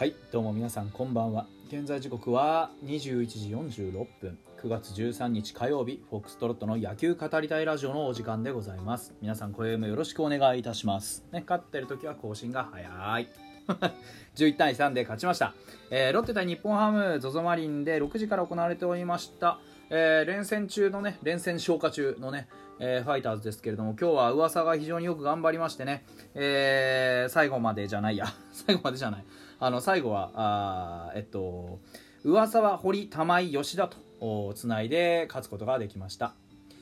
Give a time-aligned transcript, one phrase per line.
[0.00, 1.46] はいどうも皆さんこんばんは。
[1.68, 4.38] 現在時刻は21時46分。
[4.62, 9.12] 9月13日火曜日フォックストロットの野球語りたいラジオのお時間でございます。
[9.20, 11.26] 皆さん今宵もよろしくお願いいたします。
[11.32, 13.28] ね勝ってる時は更新が早い。
[14.36, 15.52] 11対3で勝ちました、
[15.90, 19.58] えー、ロッテ対日本ハム ZOZO マリンで6時から行われておりました。
[19.90, 29.24] えー、連戦中のね、連戦消化中のね、えー、ファイターズですけれども、今日は噂が非常によく頑張りましてね、えー、最後までじゃないや、 最後までじゃない、
[29.62, 31.80] あの最後は、あえっと、
[32.24, 36.32] 噂は堀、玉井、吉田とつないで勝つことができました。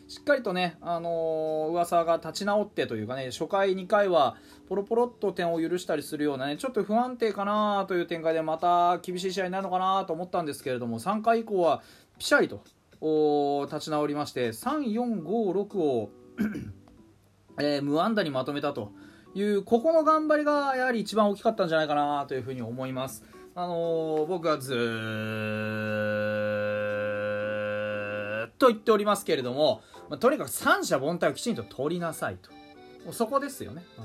[0.07, 4.37] しっかりとね、あのー、噂が立ち直ってというかね、初回2回は
[4.69, 11.83] ポロポロっと点を許したりするようなね、ちょっと不安定かなという展開でまた厳しい試合になるのかなと思ったんですけれども、3回以降は
[12.17, 12.63] ピシャリと
[13.67, 16.11] 立ち直りまして3456を
[17.61, 18.93] えー、無安打にまとめたと
[19.39, 23.25] いうここの頑張りがやはり一番大きかったんじゃないかなというふうに思います。
[23.55, 24.73] あのー、僕はず
[28.49, 32.51] っと言っておりますけれども、まあ、とにかく三者凡退をきちんと取りなさいと。
[33.13, 34.05] そこですよね、うん、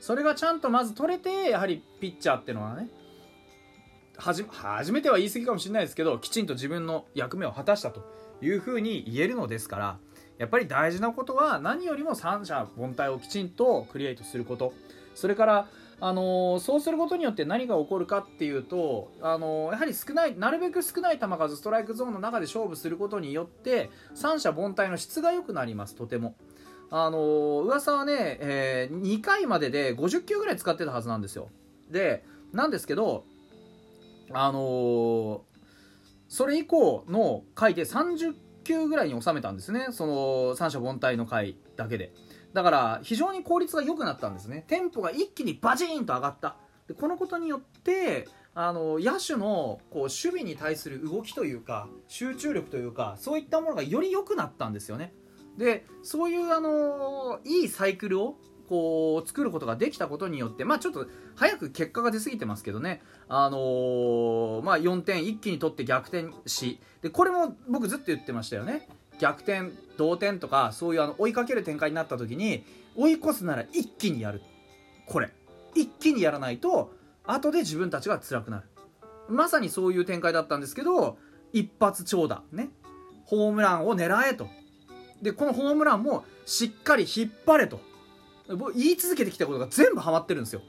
[0.00, 2.88] それがちゃんとまず取れてやはりピッチャーっていうのはね
[4.16, 8.02] 初めては言い過ぎかもしれないですけどきちんと自分の役目を果たしたと
[8.42, 9.98] いうふうに言えるのですから
[10.40, 14.72] やっぱり大事なことは何よりも三者凡退をきちんとクリエイトすること
[15.14, 15.68] それから
[16.00, 26.34] あのー、そうすることによって何が起こるかっていうと、あのー、やはり少ないなるべく少ない球数ストライクゾーンの中で勝負することによって三者凡退の質が良くなりますとても。
[26.92, 31.48] あのー、噂はね、えー、2回までで50球ぐらい使ってたはずなんですよ
[31.88, 33.24] でなんですけど
[34.32, 35.42] あの
[36.28, 39.88] それ以降の回で30球ぐらいに収めたんですね。
[39.90, 42.12] その三者凡退の回だけで。
[42.52, 44.64] だから非常に効率が良くなったんですね。
[44.66, 46.56] テンポが一気にバチーンと上がった。
[46.88, 55.14] でこのことによってあの野手のこう守備に対する動きというか集中力というかそういったものがより良くなったんですよね。
[55.56, 58.36] でそういうあのいいサイクルを
[58.70, 63.02] こう作ることができたことによってまあちょっと早く結果が出過ぎてますけどね。
[63.28, 68.88] あのー、まあ4点一気に取って逆転しでこれも僕ずっと言ってましたよね。
[69.18, 72.64] 逆転同点とかそういうあの追いかける展開になった時に
[72.94, 74.40] 追い越すなら一気にやる。
[75.04, 75.32] これ。
[75.74, 76.94] 一気にやらないと
[77.24, 78.68] 後で自分たちが辛くなる。
[79.28, 81.18] まさにそういう展開だったんですけど
[81.52, 82.44] 一発長打。
[82.52, 82.70] ね。
[83.24, 84.46] ホームランを狙えと。
[85.22, 87.89] でこのホームランもしっかり引っ張れと。
[88.56, 90.62] 僕言い続けてきたことが全部ハマってるんですよ。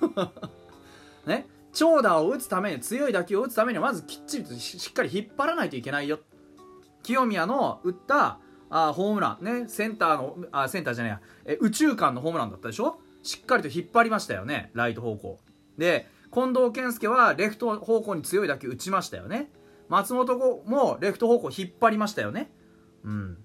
[1.26, 1.46] ね？
[1.72, 6.18] 長打を打つために強い打球を打つためにはまずきっちりとしっかり引っ張らないといけないよ。
[7.02, 8.38] 清宮の打った
[8.70, 9.44] あホームラン。
[9.44, 9.68] ね？
[9.68, 11.20] センターのあセンターじゃないや。
[11.44, 12.98] え宇宙間のホームランだったでしょ？
[13.22, 14.70] しっかりと引っ張りましたよね。
[14.74, 15.38] ライト方向。
[15.78, 19.50] で近藤健介はレフト方向に強い打球打ちましたよね。
[19.88, 22.50] 松本もレフト方向引っ張りましたよね。
[23.04, 23.38] うん。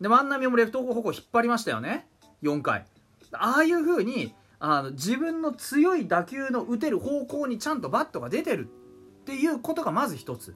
[0.00, 2.08] で万波もレフト方向引っ張りましたよね。
[2.42, 2.86] 4回。
[3.32, 10.54] ああいう風にあの自分の強い打球の打てる方向にちゃんとバットが出てるっていうことがまず一つ。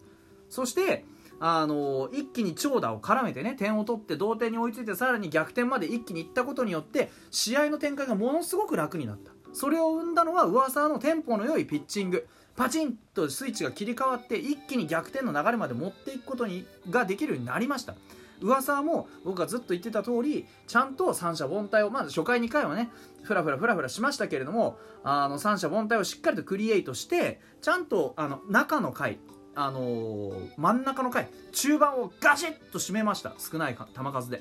[0.49, 1.05] そして
[1.41, 9.33] あの一気に長打を絡めてね点を取って同点に追いついてさらに逆転まで一気にいったことによって試合の展開がものすごく楽になった。
[9.53, 12.27] それを生んだのは噂のテンポの良いピッチング。
[12.54, 17.94] パチンとスイッチが切り替わって一気に逆転の流れまで持っていくことにができるようになりました。
[18.42, 22.91] 噂も僕がずっと言ってた通りちゃんと三者凡退をまず初回2回はね
[23.22, 29.19] ふらふらふらふらしましたけれどもあの三者凡退をしっかりとクリエイトしてちゃんとあの中の回
[29.54, 33.34] あのー、真ん中の回中盤をガシッと締めました。
[33.38, 34.41] 少ない球数で。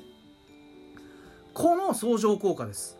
[1.53, 2.97] この相乗効果です。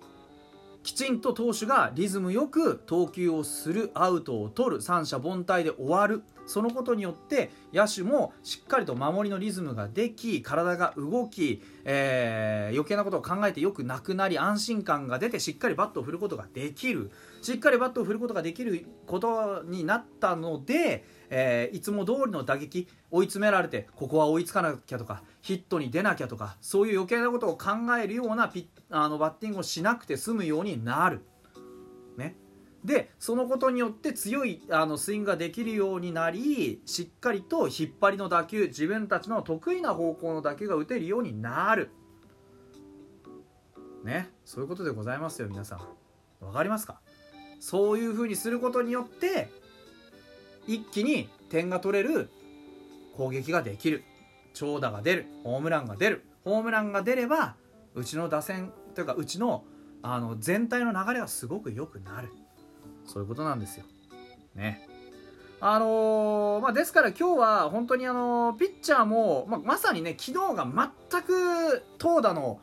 [0.83, 6.23] きちんと投手がリズムよく投球をするアウトを取る三者凡退で終わる。
[6.51, 17.09] そのことによって野手もしっかりと守りのリズムができ体が動き、えー、余計なことを考えてよくなくなり安心感が出てしっかりバットを振ることができる
[17.41, 31.21] しっかりバットを振ることができることになったので、えー、いつも通りの打撃追い詰められてここは追いつかなきゃとかヒットに出なきゃとかそういう余計なことを考えるようなピあのバッティングをしなくて済むようになる。
[32.83, 41.91] でそのことによって強いあのスイングができるようになりしっかりと引っ張りの打球自分たちの得意な方向の打球が打てるようになる。
[44.03, 44.29] ね？
[44.45, 45.79] そういうことでございますよ皆さん。
[46.39, 46.99] 分かりますか？
[47.59, 49.51] そういうふうにすることによって
[50.65, 52.31] 一気に点が取れる
[53.15, 54.03] 攻撃ができる。
[54.53, 56.25] 長打が出るホームランが出る。
[56.43, 57.55] ホームランが出れば
[57.93, 59.65] うちの打線というかうちの
[60.01, 62.29] あの全体の流れはすごく良くなる。
[63.11, 63.85] そういうことなんですよ。
[64.55, 64.87] ね。
[65.59, 72.59] あのー、まあ、ですから今日は本当にあのー、ピッチャーも、まあ、まさにね、昨日が全く投打の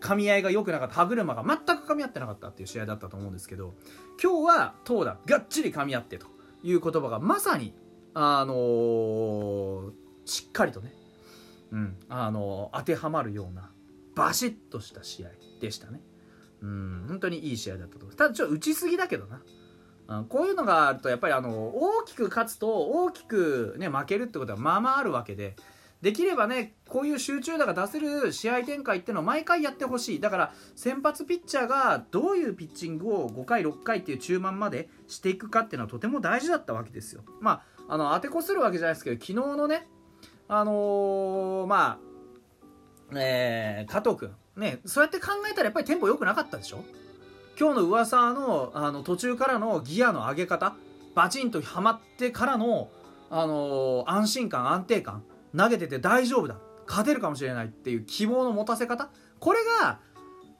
[0.00, 3.74] 噛み合いが良くなかった、歯車が全く噛み合ってなかったっていう試合だったと思うんですけど、
[4.20, 6.26] 今日は投打がっちり噛み合ってと
[6.64, 7.72] いう言葉がまさに、
[8.14, 9.92] あのー、
[10.24, 10.92] しっかりとね、
[11.70, 13.70] うん、あの当てはまるような、
[14.16, 15.28] バシッとした試合
[15.60, 16.00] でしたね。
[16.62, 18.16] うん、本当にいい試合だったと思います。
[18.16, 19.40] ただちょっと打ちすぎだけどな。
[20.28, 25.54] こういうのがあるとやっぱりあの大きく勝つと大きく、ね、負けるってことはまあまああるわけで
[26.02, 30.20] できればねこういう集中打が出せる試合展開っていうのを毎回やってほしい。
[30.20, 37.22] だから先発ピッチャーがどういうピッチングを5回6回っていう中盤までしていくかっていうのはとても大事だったわけですよ。
[37.40, 39.86] まああの当てこするわけじゃないですけど昨日のね
[40.48, 41.98] あのー、ま
[43.12, 46.82] あえー、加藤君ねそうやって考えたらやっぱりテンポ良くなかったでしょ？
[47.60, 50.76] 今日の噂のあの途中からのギアの上げ方
[51.14, 52.88] バチンとはまってからの、
[53.28, 55.22] あのー、安心感安定感
[55.54, 56.56] 投げてて大丈夫だ
[56.88, 59.10] 勝てるかもしれないっていう希望の持たせ方
[59.40, 59.98] これが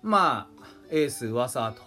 [0.02, 1.81] まあエース噂と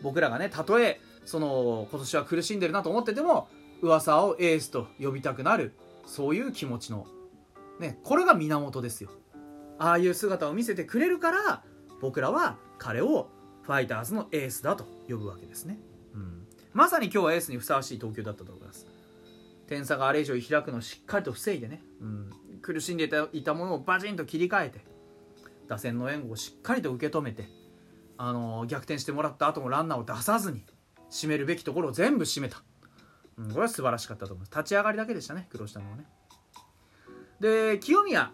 [0.00, 3.48] 僕らがねたとえその今年は苦しんでるなと思ってても
[3.82, 5.74] 噂をエースと呼びたくなる
[6.06, 7.06] そういう気持ちの
[7.78, 9.10] ねこれが源ですよ。
[9.78, 11.62] ああいう姿を見せてくれるから
[12.00, 13.28] 僕らは彼を
[13.62, 15.78] ファイターズのエースだと呼ぶわけですね、
[16.14, 18.86] うん、まさに今日はエースにふさわしい投球だったと思います。
[19.68, 22.30] 点差があれ以上開くのをしっかりと防いでね、うん、
[22.60, 24.80] 苦しんでいたものをバチンと切り替えて
[25.68, 27.48] 打線の援護をしっかりと受け止めて、
[28.18, 30.64] あのー、逆転してもらった後もランナーを出さずに
[31.10, 32.62] 締めるべきところを全部締めた、
[33.38, 34.58] うん、これは素晴らしかったと思います。
[34.58, 36.04] 立ち上がりだけでしたね苦労したのはね。
[37.40, 38.32] で清宮。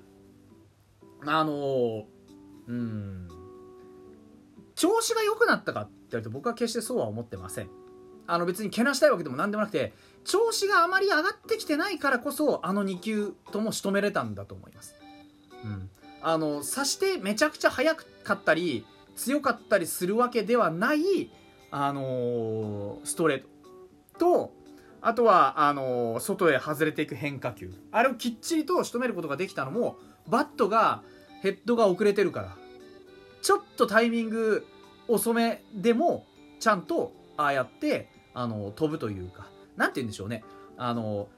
[1.26, 2.04] あのー、
[2.68, 3.28] うん。
[4.78, 7.68] 調子が良くなったかって言われると僕は決してそうは思ってません。
[8.28, 9.92] あの別にけなしたいわけでも何でもなくて
[10.24, 14.94] 調子があまり上がってきてないからこそあの2球とも仕留めれたんだと思います、
[15.64, 15.88] うん、
[16.20, 18.84] あのさしてめちゃくちゃ速かったり
[19.16, 21.30] 強かったりするわけではない、
[21.70, 23.48] あのー、ストレート。
[24.18, 24.52] と
[25.00, 27.72] あとはあのー、外へ外れていく変化球。
[27.92, 29.96] あれをきっちりと仕留めることができたのも
[30.28, 31.02] バットが
[31.40, 32.67] ヘッドが遅れてるから。
[33.48, 34.66] ちょっとタイミング
[35.08, 36.26] 遅めでも
[36.60, 40.44] ちゃんとああやってあの飛ぶというか何て言うんでしょうね。
[40.76, 41.28] あの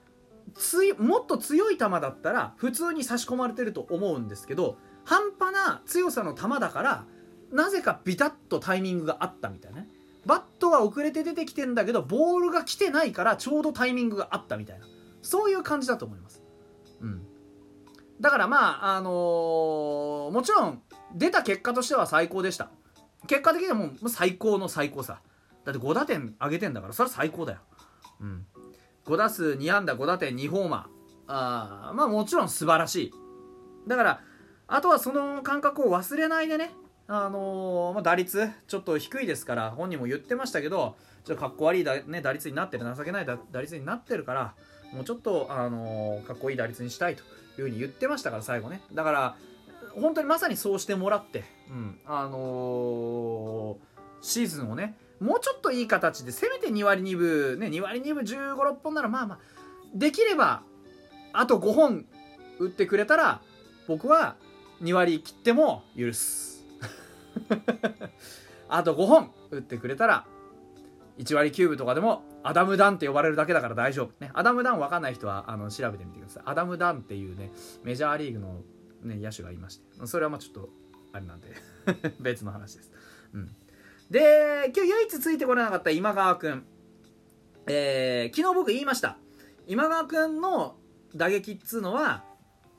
[0.56, 7.04] ついもっと強い球だったら普通に差し込まれてると思うんですけど半端な強さの球だから
[7.52, 9.88] なぜかビタッとタイミングがあったみたいなね。
[10.26, 14.86] バットは遅れて出てきてんだけどボールが来てないからちょうどタイミングがあったみたいな。
[15.22, 16.42] そういう感じだと思います。
[17.02, 17.22] うん。
[18.20, 20.82] だからまああのー、もちろん
[21.14, 22.70] 出た結果としては最高でした。
[23.26, 25.20] 結果的にはもう最高の最高さ。
[25.64, 27.58] だって5打点上げてんだからそれは最高だよ。
[28.20, 28.46] うん。
[29.06, 31.00] 5打数2安打5打点2ホーマー。
[31.26, 33.12] あーまあもちろん素晴らしい。
[33.86, 34.20] だから
[34.66, 36.72] あとはその感覚を忘れないでね。
[37.12, 44.55] あのー、まあ、打率ちょっと低いですから本人も言ってましたけどちょっとかっこ悪いだ、ね、打率になってる情けない打率になってるから
[44.93, 48.81] もうちょっと、あのー、かっこいい打率にしたいというふうに言ってましたから最後ね。
[48.93, 49.36] だから
[49.94, 53.77] 本当にまさにそうしてもらって、うん、あのー、
[54.20, 59.39] シーズンをね、もうちょっといい形で、せめて2割2分、ね、2割2分15、6本ならまあまあ、
[59.94, 60.63] できれば、
[61.32, 62.06] あと5本
[62.59, 63.41] 打ってくれたら、
[63.87, 64.37] 僕は
[64.82, 66.65] 2割切っても許す。
[68.69, 70.27] あと5本打ってくれたら、
[71.19, 74.13] 1割9分とかでも、アダム・ダンって呼ばれるだけだから大丈夫。
[74.20, 76.43] ね、アダム・ダン分かんない人はあの調べてみてください。
[76.47, 78.63] アダム・ダンっていうね、メジャーリーグの
[79.02, 80.06] ね、野手がいまして。
[80.06, 80.69] それはまあちょっと
[81.12, 81.48] あれなんで。
[82.20, 82.92] 別の話です、
[83.32, 83.50] うん、
[84.10, 86.64] で今日唯一ついてこれなかった今川君
[87.66, 89.16] えー、昨日僕言いました。
[89.66, 90.76] 今川君の
[91.14, 92.24] 打撃っつうのは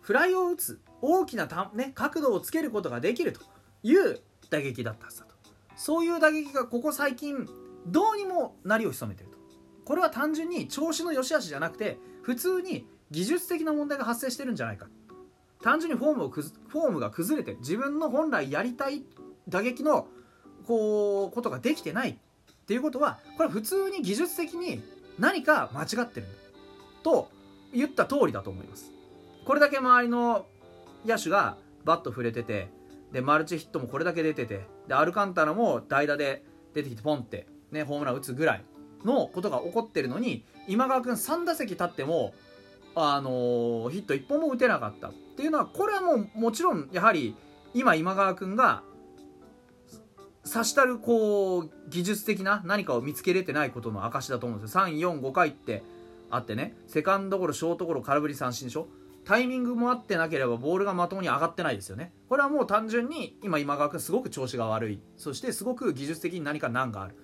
[0.02, 3.42] フライを打つ大きなた、ね、角度をつけることができると
[3.84, 5.36] いう打撃だったはずだと。
[5.76, 7.48] そういう打撃がここ最近
[7.88, 9.38] どうにもなりを潜めてると。
[9.86, 14.88] これは単純に調子の良し悪しじゃなくて普通に技術的な問題が発生してるんじゃないか。
[15.62, 19.04] 単純にフォームをフォームが崩れて自分の本来やりたい
[19.48, 20.08] 打撃の
[20.66, 22.16] こうことができてないっ
[22.66, 24.82] ていうことはこれは普通に技術的に
[25.20, 26.28] 何か間違ってる
[27.04, 27.30] と
[27.74, 28.92] 言った通りだと思います。
[29.46, 30.46] これだけ周りの
[31.06, 32.70] 野手がバット触れてて
[33.12, 38.64] でマルチヒットもこれだけ出ててでアルカンタラも代打で出てきてポンって、ね、ホームラン打つぐらい
[39.04, 42.34] のことが起こってるのに今川君3打席立っても
[42.96, 47.36] あの、ヒット1本も打てなかったっていうのはこれはもうもちろんやはり
[47.74, 48.84] 今今川君が
[50.44, 54.82] 差したるこう技術的な何かを見つけれてないことの証だと思うんですよ。
[54.82, 55.84] 345回って
[56.30, 58.88] あってねセカンドゴロショートゴロ空振り三振でしょ
[59.24, 62.12] タイミングも合ってなければボールがまともに上がってないですよね。
[62.28, 65.00] これはもう単純に今今川君すごく調子が悪い。
[65.18, 67.16] そしてすごく技術的に何か難がある。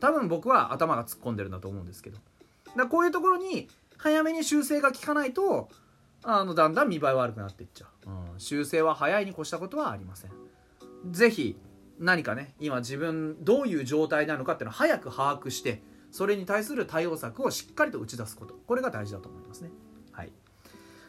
[0.00, 2.18] 多分僕は頭が突っ込んでるんだと思うんですけど。
[2.76, 3.68] だこういうところに
[4.04, 5.70] 早めに修正が効かないと
[6.24, 10.30] あのだんだん見栄え悪くなっていっちゃう、うん、修正は早いに越したことはありません。
[11.10, 11.56] ぜひ
[11.98, 18.54] 何かね今自分どういう状態なのかっていうのを早く把握してそれに対する対応策をしっかりと打ち出すこと。
[18.66, 19.70] これが大事だと思いますね。
[20.12, 20.32] はい。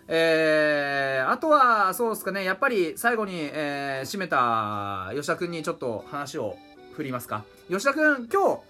[0.08, 2.46] えー、あとはそうですかね。
[2.46, 6.56] やっぱり最後に、えー、締めた吉田君にちょっと話を
[6.94, 7.44] 振りますか。
[7.70, 8.62] 吉田君今日、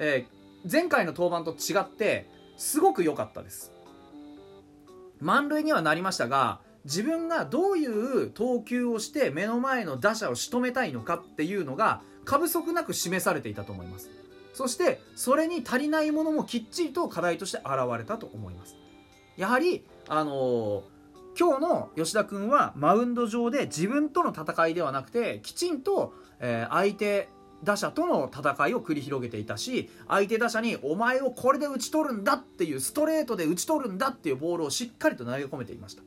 [0.00, 3.72] えー、前回の登板と違ってすごく良かったです。
[5.18, 14.10] 満塁にはなりましたが自分がどういう投球をして目の前の打者を仕留めたいのかっていうのが過不足なく示されていたと思います。
[14.52, 18.76] そしてそれに足りないものもきっちりと課題として現れたと思います。
[19.38, 20.82] やはりあのー、
[21.38, 27.30] 今日の吉田君はマウンド上で自分との戦いではなくてきちんと、えー、相手
[27.62, 36.02] 打者との戦いを繰り広げていたし相手打者にお前をこれで打ち取るんだっていうストレートで打ち取るんだっていうボールをしっかりと投げ込めていました。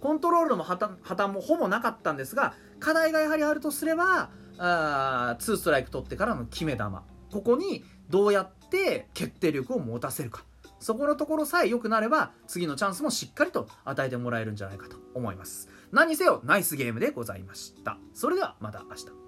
[0.00, 6.84] コントロールの破綻もほぼなかったんですが課題がやはりあるとすればあ2ストライク取ってからの決め球。
[7.30, 10.44] ここにどうやって決定力を持たせるか。
[10.78, 15.70] そこのところさえ良くなれば次のチャンスもしっかりと与えてもらえるんじゃないかと思います。
[15.92, 17.96] 何にせよナイスゲームでございました。
[18.12, 19.23] それではまた明日。